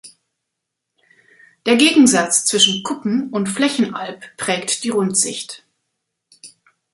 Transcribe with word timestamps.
Der 1.67 1.75
Gegensatz 1.75 2.43
zwischen 2.45 2.81
Kuppen- 2.81 3.29
und 3.29 3.49
Flächenalb 3.49 4.35
prägt 4.35 4.83
die 4.83 4.89
Rundsicht. 4.89 5.63